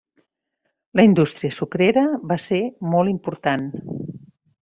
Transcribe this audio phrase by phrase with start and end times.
[0.99, 2.61] La indústria sucrera va ser
[2.95, 3.69] molt important.